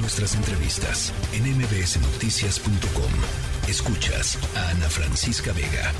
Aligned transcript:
Nuestras 0.00 0.36
entrevistas 0.36 1.12
en 1.32 1.42
mbsnoticias.com. 1.58 3.68
Escuchas 3.68 4.38
a 4.56 4.70
Ana 4.70 4.88
Francisca 4.88 5.52
Vega. 5.52 5.92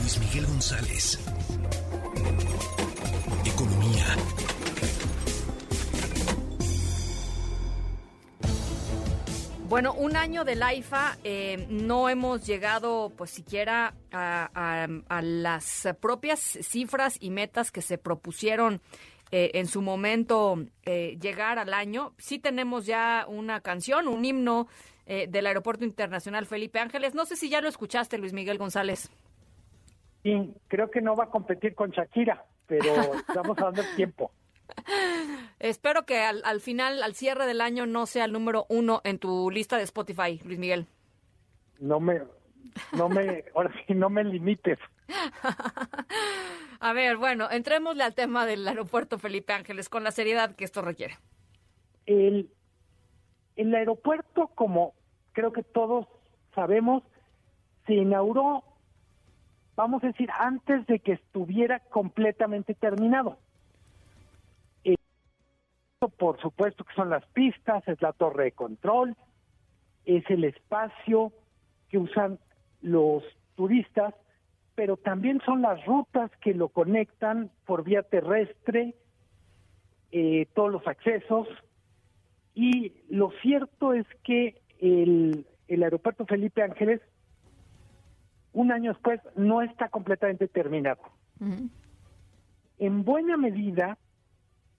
Luis 0.00 0.18
Miguel 0.18 0.46
González. 0.46 1.18
Economía. 3.44 4.16
Bueno, 9.68 9.92
un 9.92 10.16
año 10.16 10.44
del 10.44 10.62
AIFA, 10.62 11.18
eh, 11.24 11.66
no 11.68 12.08
hemos 12.08 12.46
llegado 12.46 13.12
pues 13.14 13.30
siquiera 13.30 13.92
a, 14.10 14.88
las 15.20 15.88
propias 16.00 16.40
cifras 16.40 17.18
y 17.20 17.28
metas 17.28 17.70
que 17.70 17.82
se 17.82 17.98
propusieron 17.98 18.80
eh, 19.30 19.50
en 19.54 19.66
su 19.66 19.82
momento 19.82 20.64
eh, 20.84 21.18
llegar 21.20 21.58
al 21.58 21.74
año. 21.74 22.12
Sí 22.18 22.38
tenemos 22.38 22.86
ya 22.86 23.26
una 23.28 23.60
canción, 23.60 24.08
un 24.08 24.24
himno 24.24 24.68
del 25.06 25.46
Aeropuerto 25.46 25.86
Internacional 25.86 26.44
Felipe 26.44 26.78
Ángeles. 26.78 27.14
No 27.14 27.24
sé 27.24 27.34
si 27.34 27.48
ya 27.48 27.62
lo 27.62 27.68
escuchaste, 27.70 28.18
Luis 28.18 28.34
Miguel 28.34 28.58
González. 28.58 29.10
Sí, 30.22 30.52
creo 30.68 30.90
que 30.90 31.00
no 31.00 31.16
va 31.16 31.24
a 31.24 31.30
competir 31.30 31.74
con 31.74 31.90
Shakira, 31.90 32.44
pero 32.66 32.92
estamos 33.26 33.56
dando 33.56 33.82
tiempo. 33.96 34.30
Espero 35.58 36.04
que 36.04 36.18
al, 36.20 36.60
final, 36.60 37.02
al 37.02 37.14
cierre 37.14 37.46
del 37.46 37.60
año, 37.60 37.86
no 37.86 38.06
sea 38.06 38.24
el 38.24 38.32
número 38.32 38.66
uno 38.68 39.00
en 39.04 39.18
tu 39.18 39.50
lista 39.50 39.76
de 39.76 39.84
Spotify, 39.84 40.40
Luis 40.44 40.58
Miguel. 40.58 40.86
No 41.80 42.00
me, 42.00 42.20
no 42.92 43.08
me, 43.08 43.44
ahora 43.54 43.72
sí, 43.86 43.94
no 43.94 44.08
me 44.08 44.24
limites. 44.24 44.78
A 46.80 46.92
ver, 46.92 47.16
bueno, 47.16 47.50
entrémosle 47.50 48.04
al 48.04 48.14
tema 48.14 48.46
del 48.46 48.66
aeropuerto 48.66 49.18
Felipe 49.18 49.52
Ángeles 49.52 49.88
con 49.88 50.04
la 50.04 50.10
seriedad 50.10 50.54
que 50.54 50.64
esto 50.64 50.82
requiere. 50.82 51.14
El, 52.06 52.50
el 53.56 53.74
aeropuerto, 53.74 54.48
como 54.54 54.94
creo 55.32 55.52
que 55.52 55.62
todos 55.62 56.06
sabemos, 56.54 57.02
se 57.86 57.94
inauguró, 57.94 58.62
vamos 59.76 60.02
a 60.04 60.08
decir, 60.08 60.30
antes 60.38 60.86
de 60.86 61.00
que 61.00 61.12
estuviera 61.12 61.80
completamente 61.80 62.74
terminado 62.74 63.38
por 66.06 66.40
supuesto 66.40 66.84
que 66.84 66.94
son 66.94 67.10
las 67.10 67.24
pistas, 67.26 67.86
es 67.88 68.00
la 68.00 68.12
torre 68.12 68.44
de 68.44 68.52
control, 68.52 69.16
es 70.04 70.28
el 70.30 70.44
espacio 70.44 71.32
que 71.88 71.98
usan 71.98 72.38
los 72.80 73.24
turistas, 73.56 74.14
pero 74.78 74.96
también 74.96 75.40
son 75.44 75.60
las 75.60 75.84
rutas 75.86 76.30
que 76.40 76.54
lo 76.54 76.68
conectan 76.68 77.50
por 77.66 77.82
vía 77.82 78.04
terrestre, 78.04 78.94
eh, 80.12 80.46
todos 80.54 80.70
los 80.70 80.86
accesos. 80.86 81.48
Y 82.54 82.92
lo 83.08 83.32
cierto 83.42 83.92
es 83.92 84.06
que 84.22 84.62
el, 84.78 85.48
aeropuerto 85.68 86.26
Felipe 86.26 86.62
Ángeles, 86.62 87.00
un 88.52 88.70
año 88.70 88.92
después, 88.92 89.20
no 89.34 89.62
está 89.62 89.88
completamente 89.88 90.46
terminado. 90.46 91.02
En 92.78 93.02
buena 93.02 93.36
medida, 93.36 93.98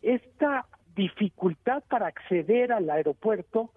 esta 0.01 0.65
dificultad 0.95 1.83
para 1.89 2.07
acceder 2.07 2.71
al 2.71 2.89
aeropuerto 2.89 3.73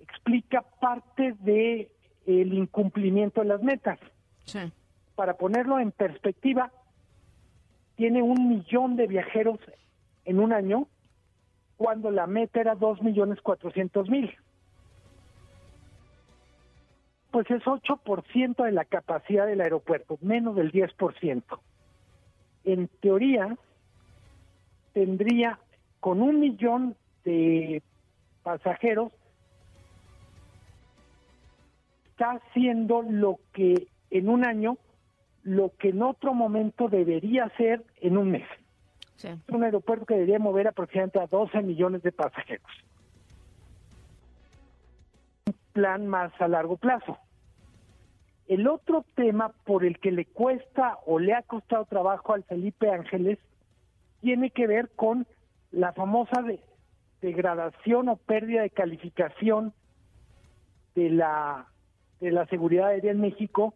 explica 0.00 0.62
parte 0.80 1.36
de 1.38 1.92
el 2.26 2.52
incumplimiento 2.52 3.42
de 3.42 3.46
las 3.46 3.62
metas. 3.62 4.00
Para 5.16 5.34
ponerlo 5.34 5.80
en 5.80 5.90
perspectiva, 5.90 6.70
tiene 7.96 8.22
un 8.22 8.48
millón 8.48 8.96
de 8.96 9.06
viajeros 9.06 9.58
en 10.24 10.38
un 10.38 10.52
año, 10.52 10.86
cuando 11.76 12.10
la 12.10 12.26
meta 12.26 12.60
era 12.60 12.74
dos 12.74 13.02
millones 13.02 13.40
cuatrocientos 13.40 14.08
mil. 14.08 14.32
Pues 17.30 17.50
es 17.50 17.62
8% 17.64 18.64
de 18.64 18.72
la 18.72 18.84
capacidad 18.84 19.46
del 19.46 19.60
aeropuerto, 19.60 20.18
menos 20.20 20.54
del 20.54 20.70
10%. 20.72 21.42
En 22.64 22.88
teoría, 23.00 23.56
tendría 24.92 25.58
con 26.00 26.22
un 26.22 26.40
millón 26.40 26.96
de 27.24 27.82
pasajeros, 28.42 29.12
está 32.10 32.32
haciendo 32.32 33.02
lo 33.02 33.38
que 33.52 33.88
en 34.10 34.28
un 34.28 34.46
año, 34.46 34.78
lo 35.46 35.72
que 35.78 35.90
en 35.90 36.02
otro 36.02 36.34
momento 36.34 36.88
debería 36.88 37.48
ser 37.56 37.84
en 38.00 38.18
un 38.18 38.32
mes. 38.32 38.46
Es 39.22 39.38
un 39.48 39.62
aeropuerto 39.62 40.04
que 40.04 40.14
debería 40.14 40.40
mover 40.40 40.66
aproximadamente 40.66 41.20
a 41.20 41.28
12 41.28 41.62
millones 41.62 42.02
de 42.02 42.10
pasajeros. 42.10 42.66
Un 45.46 45.54
plan 45.72 46.06
más 46.08 46.32
a 46.40 46.48
largo 46.48 46.76
plazo. 46.76 47.16
El 48.48 48.66
otro 48.66 49.04
tema 49.14 49.52
por 49.64 49.84
el 49.84 50.00
que 50.00 50.10
le 50.10 50.26
cuesta 50.26 50.98
o 51.06 51.20
le 51.20 51.32
ha 51.32 51.42
costado 51.42 51.84
trabajo 51.84 52.34
al 52.34 52.42
Felipe 52.42 52.90
Ángeles 52.90 53.38
tiene 54.22 54.50
que 54.50 54.66
ver 54.66 54.90
con 54.96 55.28
la 55.70 55.92
famosa 55.92 56.42
degradación 57.22 58.08
o 58.08 58.16
pérdida 58.16 58.62
de 58.62 58.70
calificación 58.70 59.72
de 60.96 61.10
la 61.10 61.66
de 62.20 62.32
la 62.32 62.46
seguridad 62.46 62.88
aérea 62.88 63.12
en 63.12 63.20
México 63.20 63.74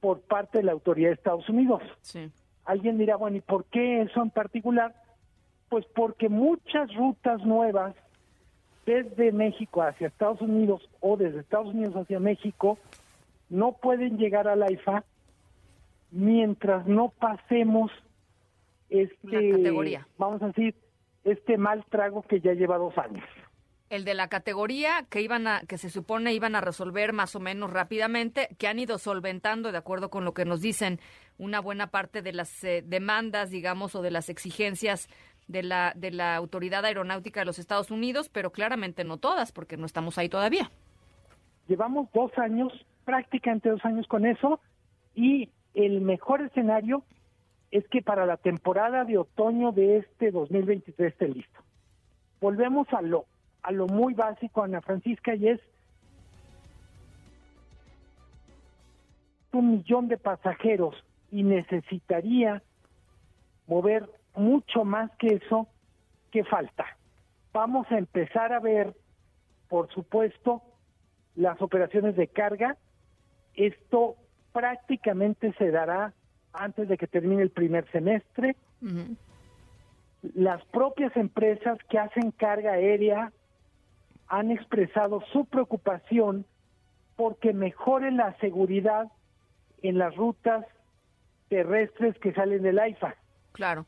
por 0.00 0.20
parte 0.20 0.58
de 0.58 0.64
la 0.64 0.72
autoridad 0.72 1.08
de 1.08 1.14
Estados 1.14 1.48
Unidos. 1.48 1.82
Alguien 2.64 2.98
dirá, 2.98 3.16
bueno, 3.16 3.36
¿y 3.36 3.40
por 3.40 3.64
qué 3.66 4.02
eso 4.02 4.22
en 4.22 4.30
particular? 4.30 4.94
Pues 5.68 5.84
porque 5.94 6.28
muchas 6.28 6.92
rutas 6.94 7.44
nuevas 7.44 7.94
desde 8.86 9.32
México 9.32 9.82
hacia 9.82 10.08
Estados 10.08 10.40
Unidos 10.40 10.88
o 11.00 11.16
desde 11.16 11.40
Estados 11.40 11.68
Unidos 11.68 11.94
hacia 11.96 12.18
México 12.18 12.78
no 13.48 13.72
pueden 13.72 14.18
llegar 14.18 14.48
a 14.48 14.56
la 14.56 14.70
IFA 14.70 15.04
mientras 16.10 16.86
no 16.86 17.08
pasemos 17.08 17.90
este, 18.88 19.70
vamos 20.18 20.42
a 20.42 20.48
decir, 20.48 20.74
este 21.24 21.56
mal 21.56 21.84
trago 21.90 22.22
que 22.22 22.40
ya 22.40 22.54
lleva 22.54 22.78
dos 22.78 22.96
años. 22.98 23.24
El 23.90 24.04
de 24.04 24.14
la 24.14 24.28
categoría 24.28 25.04
que 25.10 25.20
iban 25.20 25.48
a, 25.48 25.62
que 25.62 25.76
se 25.76 25.90
supone 25.90 26.32
iban 26.32 26.54
a 26.54 26.60
resolver 26.60 27.12
más 27.12 27.34
o 27.34 27.40
menos 27.40 27.72
rápidamente, 27.72 28.48
que 28.56 28.68
han 28.68 28.78
ido 28.78 28.98
solventando, 28.98 29.72
de 29.72 29.78
acuerdo 29.78 30.10
con 30.10 30.24
lo 30.24 30.32
que 30.32 30.44
nos 30.44 30.60
dicen, 30.60 31.00
una 31.38 31.60
buena 31.60 31.88
parte 31.88 32.22
de 32.22 32.32
las 32.32 32.62
eh, 32.62 32.82
demandas, 32.86 33.50
digamos, 33.50 33.96
o 33.96 34.02
de 34.02 34.12
las 34.12 34.28
exigencias 34.28 35.08
de 35.48 35.64
la, 35.64 35.92
de 35.96 36.12
la 36.12 36.36
Autoridad 36.36 36.84
Aeronáutica 36.84 37.40
de 37.40 37.46
los 37.46 37.58
Estados 37.58 37.90
Unidos, 37.90 38.28
pero 38.28 38.52
claramente 38.52 39.02
no 39.02 39.16
todas, 39.16 39.50
porque 39.50 39.76
no 39.76 39.86
estamos 39.86 40.18
ahí 40.18 40.28
todavía. 40.28 40.70
Llevamos 41.66 42.08
dos 42.14 42.30
años, 42.38 42.72
prácticamente 43.04 43.70
dos 43.70 43.84
años 43.84 44.06
con 44.06 44.24
eso, 44.24 44.60
y 45.16 45.48
el 45.74 46.00
mejor 46.00 46.42
escenario 46.42 47.02
es 47.72 47.86
que 47.88 48.02
para 48.02 48.24
la 48.26 48.36
temporada 48.36 49.04
de 49.04 49.18
otoño 49.18 49.72
de 49.72 49.98
este 49.98 50.30
2023 50.30 51.12
esté 51.12 51.28
listo. 51.28 51.60
Volvemos 52.40 52.86
a 52.92 53.02
lo, 53.02 53.26
a 53.62 53.72
lo 53.72 53.86
muy 53.86 54.14
básico, 54.14 54.62
Ana 54.62 54.80
Francisca, 54.80 55.34
y 55.34 55.48
es 55.48 55.60
un 59.52 59.72
millón 59.72 60.08
de 60.08 60.16
pasajeros 60.16 60.94
y 61.30 61.42
necesitaría 61.42 62.62
mover 63.66 64.08
mucho 64.34 64.84
más 64.84 65.10
que 65.16 65.34
eso, 65.34 65.68
¿qué 66.30 66.44
falta? 66.44 66.84
Vamos 67.52 67.90
a 67.90 67.98
empezar 67.98 68.52
a 68.52 68.60
ver, 68.60 68.94
por 69.68 69.92
supuesto, 69.92 70.62
las 71.34 71.60
operaciones 71.60 72.16
de 72.16 72.28
carga. 72.28 72.76
Esto 73.54 74.16
prácticamente 74.52 75.52
se 75.54 75.70
dará 75.70 76.14
antes 76.52 76.88
de 76.88 76.96
que 76.96 77.06
termine 77.06 77.42
el 77.42 77.50
primer 77.50 77.90
semestre. 77.90 78.56
Las 80.34 80.64
propias 80.66 81.16
empresas 81.16 81.78
que 81.88 81.98
hacen 81.98 82.30
carga 82.32 82.72
aérea 82.72 83.32
han 84.30 84.52
expresado 84.52 85.22
su 85.32 85.44
preocupación 85.44 86.46
porque 87.16 87.52
mejoren 87.52 88.16
la 88.16 88.34
seguridad 88.38 89.10
en 89.82 89.98
las 89.98 90.14
rutas 90.16 90.64
terrestres 91.48 92.16
que 92.20 92.32
salen 92.32 92.62
del 92.62 92.78
AIFA. 92.78 93.16
Claro. 93.52 93.86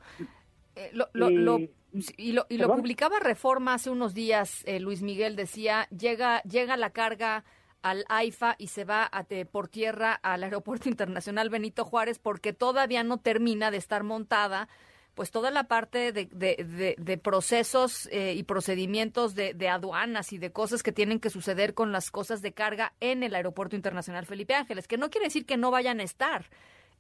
Eh, 0.75 0.91
lo, 0.93 1.05
eh, 1.29 1.71
y 2.17 2.33
lo, 2.33 2.47
y 2.49 2.59
lo 2.59 2.75
publicaba 2.75 3.21
Reforma 3.21 3.75
hace 3.75 3.91
unos 3.91 4.15
días, 4.15 4.65
eh, 4.67 4.81
Luis 4.81 5.03
Miguel 5.03 5.37
decía, 5.37 5.87
llega, 5.97 6.43
llega 6.43 6.77
la 6.77 6.91
carga 6.91 7.45
al 7.83 8.05
AIFA 8.09 8.57
y 8.59 8.67
se 8.69 8.85
va 8.85 9.11
por 9.51 9.69
tierra 9.69 10.13
al 10.13 10.43
Aeropuerto 10.43 10.89
Internacional 10.89 11.51
Benito 11.51 11.85
Juárez 11.85 12.19
porque 12.19 12.53
todavía 12.53 13.05
no 13.05 13.19
termina 13.19 13.71
de 13.71 13.77
estar 13.77 14.03
montada 14.03 14.69
pues 15.15 15.31
toda 15.31 15.51
la 15.51 15.65
parte 15.65 16.13
de, 16.13 17.21
procesos 17.23 18.09
eh, 18.11 18.35
y 18.35 18.43
procedimientos 18.45 19.35
de, 19.35 19.69
aduanas 19.69 20.33
y 20.33 20.39
de 20.39 20.53
cosas 20.53 20.83
que 20.83 20.93
tienen 20.93 21.21
que 21.21 21.31
suceder 21.31 21.75
con 21.75 21.93
las 21.93 22.11
cosas 22.11 22.41
de 22.41 22.53
carga 22.53 22.95
en 23.01 23.23
el 23.23 23.35
Aeropuerto 23.35 23.77
Internacional 23.77 24.27
Felipe 24.27 24.55
Ángeles, 24.55 24.89
que 24.89 24.97
no 24.97 25.11
quiere 25.11 25.27
decir 25.27 25.45
que 25.45 25.57
no 25.57 25.71
vayan 25.71 26.01
a 26.01 26.05
estar 26.05 26.49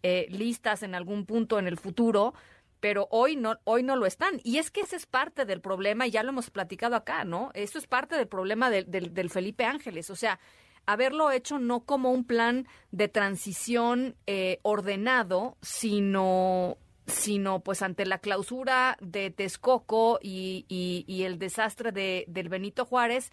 eh, 0.02 0.26
listas 0.30 0.82
en 0.82 0.94
algún 0.94 1.24
punto 1.24 1.58
en 1.58 1.66
el 1.66 1.78
futuro, 1.78 2.34
pero 2.80 3.06
hoy 3.10 3.36
no, 3.36 3.58
hoy 3.64 3.82
no 3.82 3.96
lo 3.96 4.04
están. 4.04 4.40
Y 4.42 4.58
es 4.58 4.70
que 4.70 4.80
ese 4.80 4.96
es 4.96 5.06
parte 5.06 5.44
del 5.44 5.60
problema, 5.60 6.06
y 6.06 6.10
ya 6.10 6.22
lo 6.22 6.30
hemos 6.30 6.50
platicado 6.50 6.96
acá, 6.96 7.24
¿no? 7.24 7.50
Eso 7.54 7.78
es 7.78 7.86
parte 7.86 8.16
del 8.16 8.26
problema 8.26 8.68
del, 8.70 8.90
del, 8.90 9.30
Felipe 9.30 9.64
Ángeles. 9.64 10.10
O 10.10 10.16
sea, 10.16 10.40
haberlo 10.84 11.30
hecho 11.30 11.58
no 11.58 11.84
como 11.84 12.10
un 12.10 12.24
plan 12.24 12.66
de 12.90 13.08
transición 13.08 14.16
eh, 14.26 14.58
ordenado, 14.62 15.56
sino 15.62 16.76
sino 17.06 17.60
pues 17.60 17.82
ante 17.82 18.06
la 18.06 18.18
clausura 18.18 18.96
de 19.00 19.30
Texcoco 19.30 20.18
y, 20.22 20.64
y, 20.68 21.22
el 21.24 21.38
desastre 21.38 21.92
de, 21.92 22.24
del 22.28 22.48
Benito 22.48 22.84
Juárez, 22.84 23.32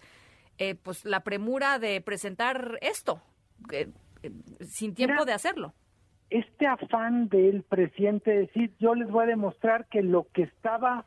eh, 0.58 0.74
pues 0.74 1.04
la 1.04 1.20
premura 1.20 1.78
de 1.78 2.00
presentar 2.00 2.78
esto, 2.80 3.22
eh, 3.72 3.88
sin 4.60 4.94
tiempo 4.94 5.24
de 5.24 5.32
hacerlo 5.32 5.74
este 6.30 6.66
afán 6.66 7.28
del 7.28 7.64
presidente 7.64 8.30
de 8.30 8.38
decir, 8.40 8.72
yo 8.78 8.94
les 8.94 9.10
voy 9.10 9.24
a 9.24 9.28
demostrar 9.28 9.86
que 9.86 10.00
lo 10.00 10.28
que 10.32 10.42
estaba 10.42 11.04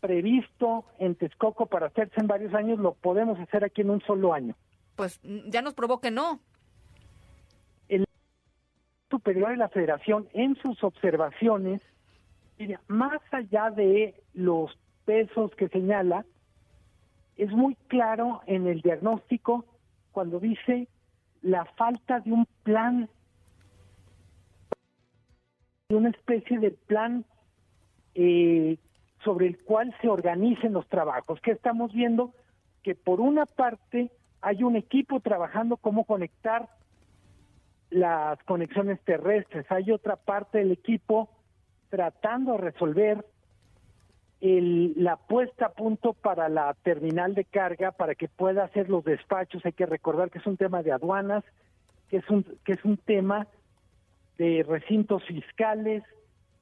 previsto 0.00 0.84
en 0.98 1.14
Texcoco 1.14 1.66
para 1.66 1.86
hacerse 1.86 2.20
en 2.20 2.26
varios 2.26 2.52
años, 2.54 2.78
lo 2.78 2.94
podemos 2.94 3.38
hacer 3.38 3.64
aquí 3.64 3.80
en 3.80 3.90
un 3.90 4.00
solo 4.02 4.34
año. 4.34 4.54
Pues 4.96 5.20
ya 5.22 5.62
nos 5.62 5.74
probó 5.74 6.00
que 6.00 6.10
no. 6.10 6.40
Superior 9.10 9.50
de 9.50 9.56
la 9.56 9.68
federación 9.68 10.28
en 10.32 10.56
sus 10.56 10.82
observaciones, 10.82 11.80
más 12.88 13.20
allá 13.30 13.70
de 13.70 14.14
los 14.34 14.76
pesos 15.04 15.54
que 15.56 15.68
señala, 15.68 16.24
es 17.36 17.52
muy 17.52 17.76
claro 17.88 18.40
en 18.46 18.66
el 18.66 18.80
diagnóstico 18.80 19.64
cuando 20.12 20.40
dice 20.40 20.88
la 21.42 21.64
falta 21.76 22.20
de 22.20 22.32
un 22.32 22.46
plan 22.62 23.08
una 25.88 26.10
especie 26.10 26.58
de 26.58 26.72
plan 26.72 27.24
eh, 28.14 28.76
sobre 29.22 29.46
el 29.46 29.58
cual 29.58 29.94
se 30.00 30.08
organicen 30.08 30.72
los 30.72 30.88
trabajos. 30.88 31.40
Que 31.40 31.52
estamos 31.52 31.92
viendo 31.92 32.32
que 32.82 32.94
por 32.94 33.20
una 33.20 33.46
parte 33.46 34.10
hay 34.40 34.62
un 34.62 34.76
equipo 34.76 35.20
trabajando 35.20 35.76
cómo 35.76 36.04
conectar 36.04 36.68
las 37.90 38.42
conexiones 38.44 39.00
terrestres, 39.00 39.64
hay 39.70 39.90
otra 39.90 40.16
parte 40.16 40.58
del 40.58 40.72
equipo 40.72 41.28
tratando 41.88 42.52
de 42.52 42.58
resolver 42.58 43.24
el, 44.40 44.92
la 44.96 45.16
puesta 45.16 45.66
a 45.66 45.72
punto 45.72 46.12
para 46.12 46.48
la 46.48 46.74
terminal 46.82 47.34
de 47.34 47.44
carga 47.44 47.92
para 47.92 48.14
que 48.14 48.28
pueda 48.28 48.64
hacer 48.64 48.88
los 48.88 49.04
despachos. 49.04 49.64
Hay 49.64 49.72
que 49.72 49.86
recordar 49.86 50.30
que 50.30 50.38
es 50.38 50.46
un 50.46 50.56
tema 50.56 50.82
de 50.82 50.92
aduanas, 50.92 51.44
que 52.10 52.18
es 52.18 52.30
un 52.30 52.44
que 52.64 52.72
es 52.72 52.84
un 52.84 52.96
tema 52.96 53.46
de 54.38 54.64
recintos 54.68 55.24
fiscales. 55.24 56.02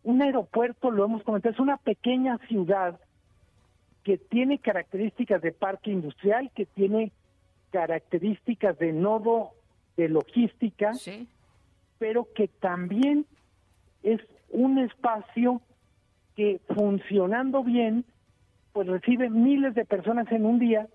Un 0.02 0.22
aeropuerto, 0.22 0.90
lo 0.90 1.04
hemos 1.06 1.22
comentado, 1.22 1.52
es 1.52 1.60
una 1.60 1.78
pequeña 1.78 2.38
ciudad 2.46 3.00
que 4.04 4.18
tiene 4.18 4.58
características 4.58 5.40
de 5.40 5.52
parque 5.52 5.90
industrial, 5.90 6.50
que 6.54 6.66
tiene 6.66 7.10
características 7.70 8.78
de 8.78 8.92
nodo 8.92 9.52
de 9.96 10.08
logística, 10.08 10.92
pero 11.98 12.28
que 12.34 12.48
también 12.48 13.26
es 14.02 14.20
un 14.50 14.78
espacio 14.78 15.60
que 16.36 16.60
funcionando 16.74 17.62
bien, 17.62 18.04
pues 18.72 18.88
recibe 18.88 19.30
miles 19.30 19.74
de 19.74 19.84
personas 19.84 20.30
en 20.32 20.44
un 20.44 20.58
día 20.58 20.88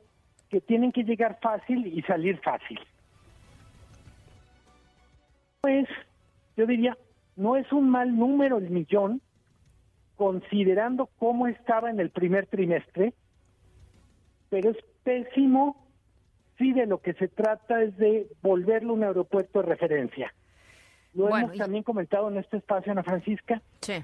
que 0.49 0.61
tienen 0.61 0.91
que 0.91 1.03
llegar 1.03 1.39
fácil 1.41 1.87
y 1.87 2.01
salir 2.03 2.39
fácil. 2.39 2.79
Pues 5.61 5.87
yo 6.57 6.65
diría, 6.65 6.97
no 7.35 7.55
es 7.55 7.71
un 7.71 7.89
mal 7.89 8.17
número 8.17 8.57
el 8.57 8.69
millón, 8.69 9.21
considerando 10.17 11.09
cómo 11.17 11.47
estaba 11.47 11.89
en 11.89 11.99
el 11.99 12.09
primer 12.09 12.47
trimestre, 12.47 13.13
pero 14.49 14.71
es 14.71 14.77
pésimo 15.03 15.88
si 16.59 16.73
de 16.73 16.85
lo 16.85 16.99
que 16.99 17.13
se 17.13 17.27
trata 17.27 17.81
es 17.81 17.97
de 17.97 18.27
volverlo 18.43 18.93
un 18.93 19.03
aeropuerto 19.03 19.61
de 19.61 19.65
referencia. 19.65 20.31
Lo 21.15 21.35
hemos 21.35 21.57
también 21.57 21.81
comentado 21.81 22.29
en 22.29 22.37
este 22.37 22.57
espacio, 22.57 22.91
Ana 22.91 23.01
Francisca. 23.01 23.63
Sí. 23.81 24.03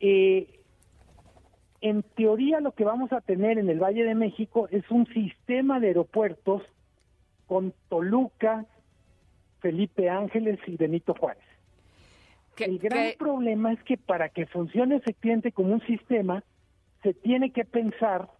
Eh, 0.00 0.60
en 1.82 2.02
teoría 2.02 2.60
lo 2.60 2.72
que 2.72 2.84
vamos 2.84 3.12
a 3.12 3.20
tener 3.20 3.58
en 3.58 3.68
el 3.68 3.78
Valle 3.78 4.04
de 4.04 4.14
México 4.14 4.66
es 4.70 4.90
un 4.90 5.06
sistema 5.08 5.78
de 5.78 5.88
aeropuertos 5.88 6.62
con 7.46 7.74
Toluca, 7.90 8.64
Felipe 9.60 10.08
Ángeles 10.08 10.58
y 10.66 10.76
Benito 10.76 11.14
Juárez 11.14 11.44
el 12.64 12.78
gran 12.78 13.12
problema 13.18 13.72
es 13.72 13.82
que 13.82 13.96
para 13.96 14.28
que 14.28 14.46
funcione 14.46 14.96
efectivamente 14.96 15.52
como 15.52 15.74
un 15.74 15.80
sistema, 15.86 16.42
se 17.02 17.12
tiene 17.14 17.50
que 17.52 17.64
pensar 17.64 18.30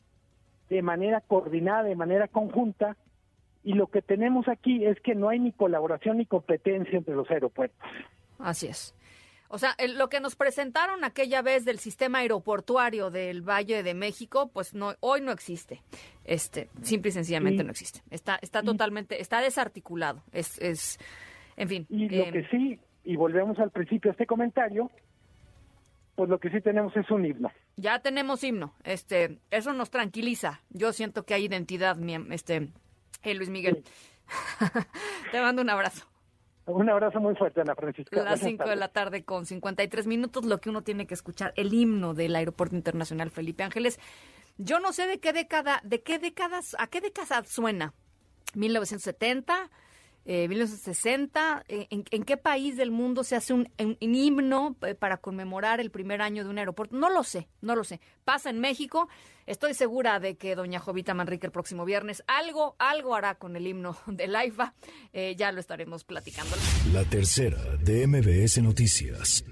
de 0.69 0.83
manera 0.83 1.21
coordinada, 1.21 1.85
de 1.85 1.97
manera 1.97 2.29
conjunta, 2.29 2.97
y 3.67 3.73
lo 3.73 3.89
que 3.89 4.01
tenemos 4.01 4.47
aquí 4.47 4.87
es 4.87 5.01
que 5.01 5.17
no 5.17 5.29
hay 5.29 5.41
ni 5.41 5.51
colaboración 5.51 6.19
ni 6.19 6.27
competencia 6.27 6.97
entre 6.97 7.17
los 7.17 7.29
aeropuertos. 7.29 7.91
Así 8.39 8.69
es. 8.69 8.95
O 9.49 9.59
sea, 9.59 9.77
lo 9.97 10.09
que 10.09 10.21
nos 10.21 10.37
presentaron 10.37 11.03
aquella 11.03 11.43
vez 11.43 11.65
del 11.65 11.81
sistema 11.81 12.19
aeroportuario 12.19 13.11
del 13.11 13.43
Valle 13.43 13.83
de 13.83 13.93
México, 13.93 14.51
pues 14.53 14.73
no, 14.73 14.95
hoy 15.01 15.21
no 15.21 15.33
existe. 15.33 15.83
Este, 16.25 16.69
simple 16.83 17.09
y 17.09 17.13
sencillamente 17.13 17.65
no 17.65 17.73
existe. 17.73 18.03
Está, 18.09 18.39
está 18.41 18.63
totalmente, 18.63 19.21
está 19.21 19.41
desarticulado. 19.41 20.23
Es, 20.31 20.61
es, 20.63 20.99
en 21.57 21.69
fin. 21.69 21.87
Y 21.89 22.09
lo 22.09 22.31
que 22.31 22.47
sí, 22.49 22.79
y 23.03 23.17
volvemos 23.17 23.59
al 23.59 23.73
principio 23.73 24.11
de 24.11 24.13
este 24.13 24.27
comentario, 24.27 24.93
pues 26.15 26.31
lo 26.31 26.39
que 26.39 26.51
sí 26.51 26.61
tenemos 26.61 26.97
es 26.97 27.11
un 27.11 27.27
himno. 27.27 27.51
Ya 27.77 27.99
tenemos 27.99 28.45
himno. 28.45 28.75
Este, 28.85 29.39
eso 29.51 29.73
nos 29.73 29.91
tranquiliza. 29.91 30.61
Yo 30.71 30.93
siento 30.93 31.25
que 31.25 31.35
hay 31.35 31.47
identidad, 31.47 31.97
este, 32.31 32.71
eh, 33.23 33.35
Luis 33.35 33.49
Miguel. 33.49 33.85
Te 35.33 35.41
mando 35.41 35.63
un 35.63 35.71
abrazo. 35.71 36.07
Un 36.67 36.91
abrazo 36.91 37.21
muy 37.21 37.37
fuerte, 37.37 37.61
Ana 37.61 37.77
Francisca. 37.77 38.21
A 38.21 38.25
las 38.25 38.41
5 38.41 38.69
de 38.69 38.77
la 38.77 38.89
tarde 38.89 39.25
con 39.25 39.47
53 39.47 40.07
minutos, 40.09 40.45
lo 40.45 40.59
que 40.61 40.69
uno 40.69 40.83
tiene 40.83 41.07
que 41.07 41.15
escuchar, 41.15 41.53
el 41.57 41.73
himno 41.73 42.13
del 42.13 42.35
Aeropuerto 42.35 42.75
Internacional 42.75 43.31
Felipe 43.31 43.63
Ángeles. 43.63 44.01
Yo 44.59 44.81
no 44.81 44.93
sé 44.93 45.07
de 45.07 45.21
qué 45.21 45.33
década, 45.33 45.81
de 45.85 46.03
qué 46.03 46.19
décadas, 46.19 46.75
a 46.81 46.89
qué 46.89 47.01
década 47.01 47.45
suena. 47.45 47.95
1970, 48.55 49.71
eh, 50.27 50.49
1960. 50.49 51.65
Eh, 51.69 51.87
¿En, 51.91 52.25
qué 52.25 52.37
país 52.37 52.77
del 52.77 52.91
mundo 52.91 53.25
se 53.25 53.37
hace 53.37 53.55
un, 53.55 53.69
himno 54.01 54.77
eh, 54.83 54.95
para 54.95 55.19
conmemorar 55.19 55.81
el 55.81 55.91
primer 55.91 56.21
año 56.21 56.45
de 56.45 56.51
un 56.51 56.59
aeropuerto? 56.59 56.97
No 56.97 57.09
lo 57.09 57.23
sé, 57.23 57.49
no 57.61 57.77
lo 57.77 57.85
sé. 57.85 58.01
Pasa 58.25 58.51
en 58.51 58.59
México. 58.59 59.09
Estoy 59.47 59.75
segura 59.75 60.19
de 60.19 60.37
que 60.37 60.57
doña 60.57 60.81
Jovita 60.81 61.15
Manrique 61.15 61.47
el 61.47 61.53
próximo 61.53 61.85
viernes 61.85 62.25
algo, 62.27 62.75
algo 62.81 63.15
hará 63.15 63.37
con 63.37 63.55
el 63.55 63.67
himno 63.67 63.97
del 64.07 64.35
AIFA. 64.35 64.75
Eh, 65.13 65.37
ya 65.39 65.53
lo 65.53 65.61
estaremos 65.61 66.05
platicando. 66.05 66.57
La 66.93 67.05
tercera 67.05 67.59
de 67.77 68.07
MBS 68.07 68.61
Noticias. 68.63 69.45